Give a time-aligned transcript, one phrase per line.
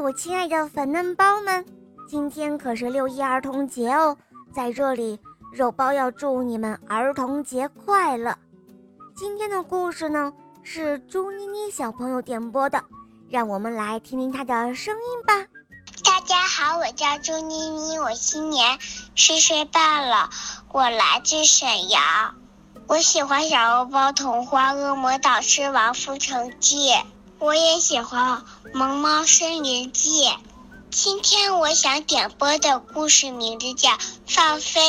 [0.00, 1.64] 我亲爱的粉嫩包们，
[2.08, 4.16] 今天可是六一儿童节哦，
[4.54, 5.18] 在这里，
[5.52, 8.36] 肉包要祝你们儿童节快乐。
[9.16, 10.32] 今天的故事呢，
[10.62, 12.84] 是朱妮妮小朋友点播的，
[13.28, 15.46] 让我们来听听她的声音吧。
[16.04, 18.78] 大家好，我叫朱妮妮，我今年
[19.16, 20.30] 四岁半了，
[20.70, 22.36] 我来自沈阳，
[22.86, 26.90] 我喜欢小肉包童话《恶魔岛狮王复仇记》。
[27.40, 28.42] 我也喜欢
[28.76, 30.24] 《萌猫森林记》。
[30.90, 33.90] 今天我想点播的故事名字叫
[34.26, 34.80] 《放飞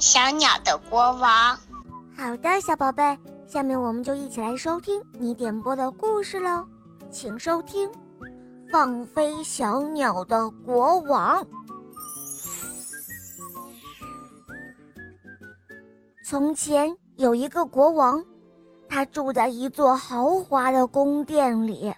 [0.00, 1.56] 小鸟的国王》。
[2.16, 6.66] 好的，小宝贝，下面我们就一起来收听你点播的故事喽。
[7.12, 7.88] 请收听
[8.72, 11.40] 《放飞小鸟的国王》。
[16.24, 18.24] 从前有一个国王。
[18.94, 21.94] 他住在一座豪华的宫殿里，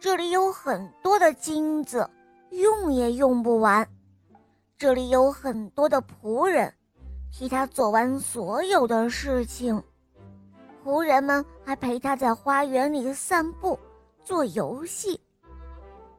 [0.00, 2.08] 这里有很多的金子，
[2.48, 3.86] 用也用不完。
[4.78, 6.72] 这里有很多的仆人，
[7.30, 9.82] 替他做完所有的事情。
[10.82, 13.78] 仆人们还陪他在花园里散步、
[14.24, 15.20] 做游戏。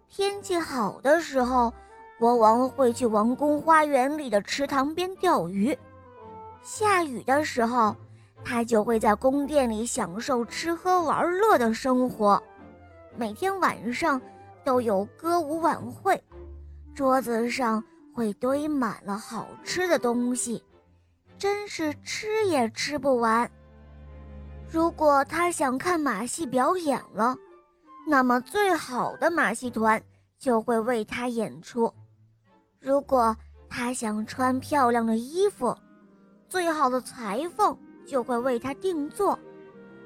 [0.08, 1.74] 天气好的时候，
[2.20, 5.76] 国王会去王宫花园里的池塘边钓鱼；
[6.62, 7.96] 下雨的时候，
[8.44, 12.42] 他就会在宫殿里享受吃喝玩乐的生活，
[13.16, 14.20] 每天晚上
[14.64, 16.22] 都有歌舞晚会，
[16.94, 20.64] 桌子上会堆满了好吃的东西，
[21.38, 23.50] 真是吃也吃不完。
[24.70, 27.36] 如果他想看马戏表演了，
[28.08, 30.02] 那么最好的马戏团
[30.40, 31.94] 就会为他演出；
[32.80, 33.36] 如果
[33.70, 35.76] 他想穿漂亮的衣服，
[36.50, 37.78] 最好的裁缝。
[38.12, 39.40] 就会为他定做。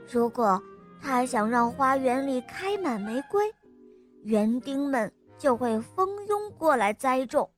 [0.08, 0.62] 如果
[1.02, 3.52] 他想让花园里开满玫瑰，
[4.22, 7.50] 园丁们就会蜂拥过来栽种。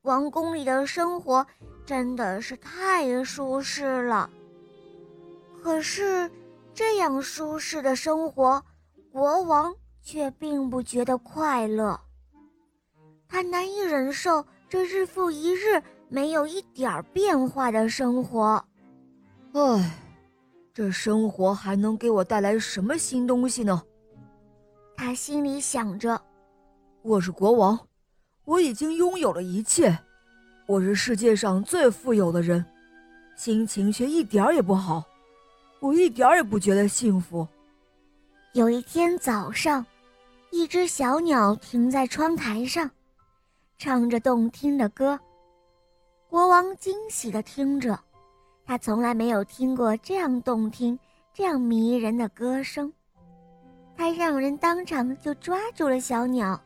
[0.00, 1.46] 王宫里的生活
[1.84, 4.30] 真的是太舒适了。
[5.62, 6.30] 可是，
[6.72, 8.64] 这样舒适的生活，
[9.12, 12.00] 国王却并不觉得快乐。
[13.28, 18.64] 他难以忍受这日复一日没有一点变化的生活。
[19.52, 19.98] 唉，
[20.72, 23.82] 这生活还能给我带来什么新东西呢？
[24.96, 26.20] 他心里想着。
[27.02, 27.76] 我是国王，
[28.44, 29.98] 我已经拥有了一切，
[30.66, 32.64] 我是世界上最富有的人，
[33.34, 35.02] 心情却一点也不好，
[35.80, 37.44] 我一点也不觉得幸福。
[38.52, 39.84] 有一天早上，
[40.52, 42.88] 一只小鸟停在窗台上，
[43.78, 45.18] 唱着动听的歌。
[46.28, 47.98] 国王惊喜地听着。
[48.70, 50.96] 他从来没有听过这样动听、
[51.34, 52.92] 这样迷人的歌声，
[53.96, 56.56] 他让人当场就抓住了小鸟，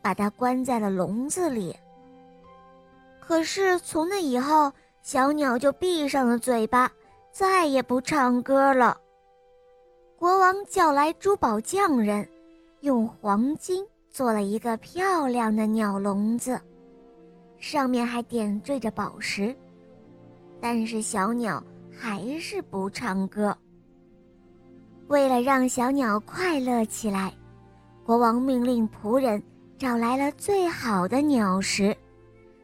[0.00, 1.74] 把它关在了笼子里。
[3.18, 4.72] 可是从那以后，
[5.02, 6.88] 小鸟就闭上了嘴巴，
[7.32, 8.96] 再也不唱歌了。
[10.16, 12.28] 国王叫来珠宝匠人，
[12.82, 16.60] 用黄金做了一个漂亮的鸟笼子，
[17.58, 19.52] 上面还点缀着宝石。
[20.60, 23.56] 但是小鸟还是不唱歌。
[25.08, 27.32] 为了让小鸟快乐起来，
[28.04, 29.42] 国王命令仆人
[29.78, 31.96] 找来了最好的鸟食，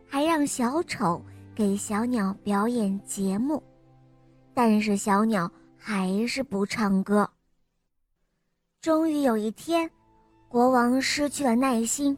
[0.06, 1.20] 还让小丑
[1.54, 3.62] 给小鸟表演节目。
[4.54, 7.28] 但是小鸟还是不唱歌。
[8.80, 9.90] 终于有一天，
[10.48, 12.16] 国王失去了耐心，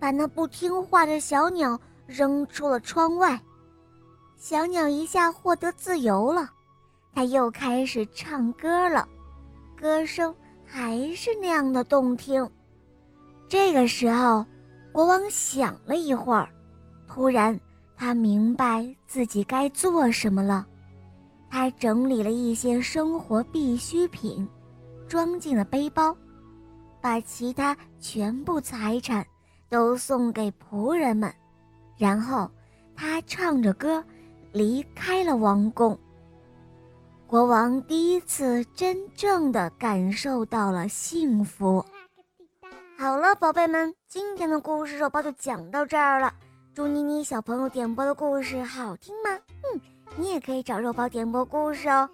[0.00, 3.40] 把那不听话的小鸟扔出了窗外。
[4.36, 6.50] 小鸟一下获得自由了，
[7.12, 9.08] 它又开始唱歌了，
[9.74, 10.32] 歌声
[10.64, 12.48] 还是那样的动听。
[13.48, 14.44] 这个时候，
[14.92, 16.48] 国王想了一会儿，
[17.08, 17.58] 突然
[17.96, 20.66] 他明白自己该做什么了。
[21.48, 24.46] 他整理了一些生活必需品，
[25.08, 26.14] 装进了背包，
[27.00, 29.26] 把其他全部财产
[29.70, 31.32] 都送给仆人们，
[31.96, 32.50] 然后
[32.94, 34.04] 他唱着歌。
[34.56, 35.98] 离开了王宫，
[37.26, 41.84] 国王第一次真正的感受到了幸福。
[42.98, 46.32] 好了，宝贝们，今天的故事肉包就讲到这儿了。
[46.74, 49.28] 祝妮妮小朋友点播的故事好听吗？
[49.74, 49.80] 嗯，
[50.16, 52.08] 你也可以找肉包点播故事哦。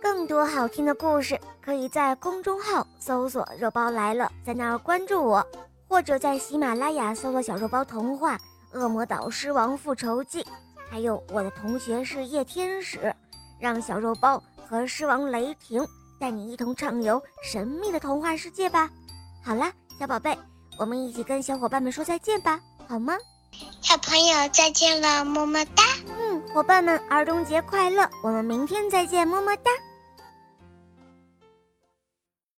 [0.00, 5.46] 更多好听的故事，可以在公众号搜索“肉包来了”，在那儿关注我，
[5.86, 8.38] 或者在喜马拉雅搜索“小肉包童话
[8.72, 10.42] 《恶魔岛狮王复仇记》。
[10.90, 13.14] 还有我的同学是夜天使，
[13.60, 15.86] 让小肉包和狮王雷霆
[16.18, 18.88] 带你一同畅游神秘的童话世界吧。
[19.44, 20.36] 好啦，小宝贝，
[20.78, 23.14] 我们一起跟小伙伴们说再见吧，好吗？
[23.80, 25.82] 小朋友再见了，么么哒。
[26.18, 28.08] 嗯，伙伴们，儿童节快乐！
[28.22, 29.70] 我们明天再见，么么哒。